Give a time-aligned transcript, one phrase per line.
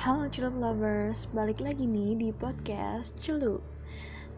[0.00, 3.60] Halo Celup Lovers, balik lagi nih di podcast Celup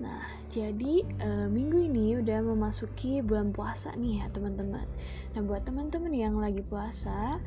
[0.03, 4.83] Nah, jadi uh, minggu ini udah memasuki bulan puasa nih ya teman-teman.
[5.39, 7.39] Nah, buat teman-teman yang lagi puasa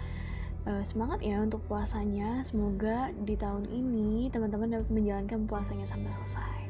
[0.64, 2.48] uh, Semangat ya untuk puasanya.
[2.48, 6.66] Semoga di tahun ini teman-teman dapat menjalankan puasanya sampai selesai.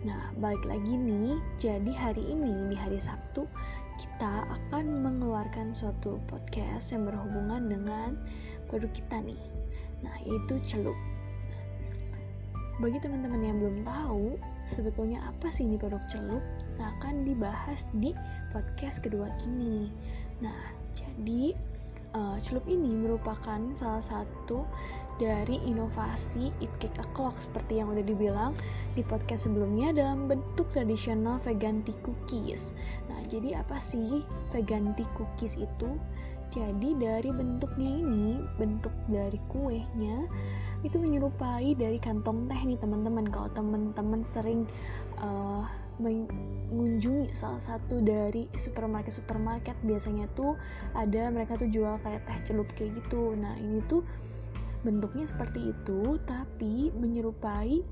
[0.00, 3.44] Nah, balik lagi nih, jadi hari ini, di hari Sabtu
[4.00, 8.16] Kita akan mengeluarkan suatu podcast yang berhubungan dengan
[8.72, 9.60] produk kita nih
[10.00, 10.96] Nah, yaitu celup.
[12.80, 14.40] Bagi teman-teman yang belum tahu,
[14.72, 16.40] sebetulnya apa sih ini produk celup?
[16.80, 18.16] Nah, akan dibahas di
[18.56, 19.92] podcast kedua ini.
[20.40, 21.52] Nah, jadi
[22.16, 24.64] uh, celup ini merupakan salah satu
[25.20, 28.56] dari inovasi Eat Cake O'Clock seperti yang udah dibilang
[28.96, 32.72] di podcast sebelumnya dalam bentuk tradisional vegan tea cookies.
[33.12, 34.24] Nah, jadi apa sih
[34.56, 36.00] vegan tea cookies itu?
[36.50, 40.26] Jadi dari bentuknya ini, bentuk dari kuenya
[40.82, 43.28] itu menyerupai dari kantong teh nih teman-teman.
[43.30, 44.66] Kalau teman-teman sering
[45.22, 45.62] uh,
[46.00, 50.56] mengunjungi salah satu dari supermarket supermarket biasanya tuh
[50.96, 53.36] ada mereka tuh jual kayak teh celup kayak gitu.
[53.38, 54.02] Nah ini tuh
[54.80, 57.84] bentuknya seperti itu tapi menyerupai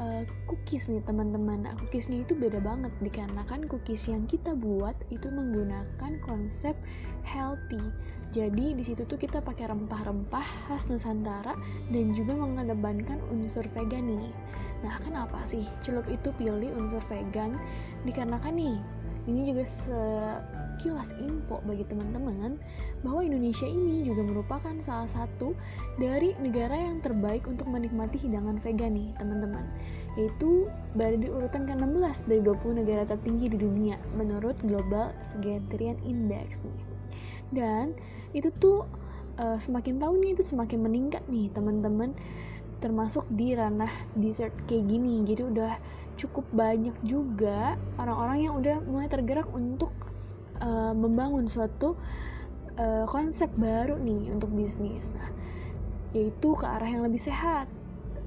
[0.00, 1.66] uh, cookies nih teman-teman.
[1.66, 6.74] Nah, cookiesnya itu beda banget dikarenakan cookies yang kita buat itu menggunakan konsep
[7.22, 7.82] healthy.
[8.34, 11.54] Jadi di situ tuh kita pakai rempah-rempah khas Nusantara
[11.94, 14.34] dan juga mengedepankan unsur vegan nih.
[14.82, 17.56] Nah, kenapa sih celup itu pilih unsur vegan?
[18.02, 18.76] Dikarenakan nih,
[19.24, 22.60] ini juga sekilas info bagi teman-teman
[23.00, 25.56] bahwa Indonesia ini juga merupakan salah satu
[25.96, 29.64] dari negara yang terbaik untuk menikmati hidangan vegan nih, teman-teman
[30.14, 35.10] yaitu berada di urutan ke-16 dari 20 negara tertinggi di dunia menurut Global
[35.42, 36.80] Vegetarian Index nih.
[37.50, 37.98] Dan
[38.30, 38.86] itu tuh
[39.38, 42.14] uh, semakin tahun nih itu semakin meningkat nih teman-teman
[42.84, 45.24] termasuk di ranah dessert kayak gini.
[45.24, 45.72] Jadi udah
[46.20, 49.90] cukup banyak juga orang-orang yang udah mulai tergerak untuk
[50.60, 51.96] uh, membangun suatu
[52.76, 55.08] uh, konsep baru nih untuk bisnis.
[55.16, 55.32] Nah,
[56.14, 57.66] yaitu ke arah yang lebih sehat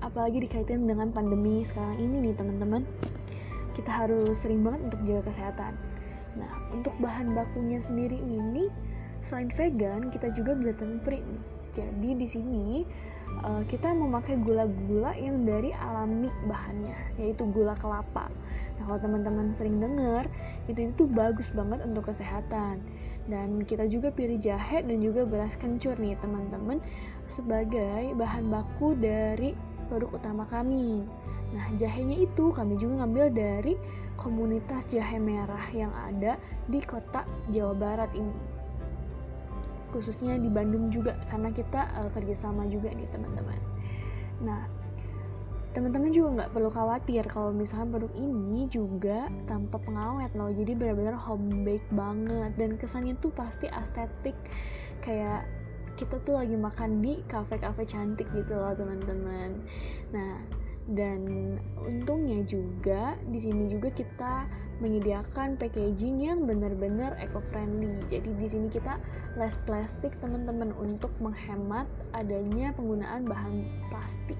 [0.04, 2.84] apalagi dikaitin dengan pandemi sekarang ini nih teman-teman
[3.74, 5.74] kita harus sering banget untuk jaga kesehatan
[6.38, 8.70] nah untuk bahan bakunya sendiri ini
[9.26, 11.44] selain vegan kita juga gluten free nih
[11.78, 12.68] jadi di sini
[13.46, 18.34] uh, kita memakai gula-gula yang dari alami bahannya yaitu gula kelapa
[18.82, 20.26] nah kalau teman-teman sering dengar
[20.66, 22.82] itu itu bagus banget untuk kesehatan
[23.30, 26.82] dan kita juga pilih jahe dan juga beras kencur nih teman-teman
[27.38, 29.54] sebagai bahan baku dari
[29.88, 31.06] produk utama kami.
[31.56, 33.74] Nah, jahenya itu kami juga ngambil dari
[34.20, 36.36] komunitas jahe merah yang ada
[36.68, 37.24] di kota
[37.54, 38.57] Jawa Barat ini.
[39.98, 43.58] Khususnya di Bandung juga, karena kita uh, kerjasama juga nih teman-teman.
[44.46, 44.70] Nah,
[45.74, 50.54] teman-teman juga nggak perlu khawatir kalau misalnya produk ini juga tanpa pengawet loh.
[50.54, 52.54] Jadi benar-benar home bake banget.
[52.62, 54.38] Dan kesannya tuh pasti estetik.
[55.02, 55.50] Kayak
[55.98, 59.66] kita tuh lagi makan di kafe-kafe cantik gitu loh teman-teman.
[60.14, 60.46] Nah
[60.88, 61.20] dan
[61.84, 64.48] untungnya juga di sini juga kita
[64.78, 67.98] menyediakan packaging yang benar-benar eco-friendly.
[68.14, 69.02] Jadi di sini kita
[69.36, 74.40] less plastik teman-teman untuk menghemat adanya penggunaan bahan plastik.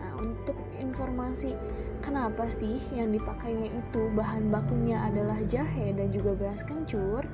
[0.00, 1.56] Nah, untuk informasi
[2.04, 7.24] kenapa sih yang dipakainya itu bahan bakunya adalah jahe dan juga beras kencur,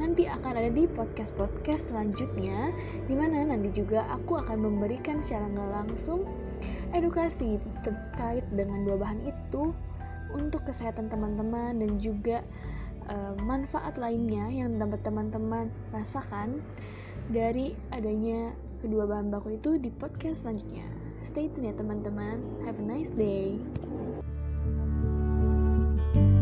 [0.00, 2.72] nanti akan ada di podcast-podcast selanjutnya
[3.06, 6.24] di mana nanti juga aku akan memberikan secara langsung
[6.96, 9.74] edukasi terkait dengan dua bahan itu
[10.34, 12.42] untuk kesehatan teman-teman dan juga
[13.08, 16.60] uh, manfaat lainnya yang dapat teman-teman rasakan
[17.30, 18.52] dari adanya
[18.84, 20.84] kedua bahan baku itu di podcast selanjutnya.
[21.32, 22.42] Stay tune ya teman-teman.
[22.66, 23.56] Have a nice day.
[26.14, 26.33] thank you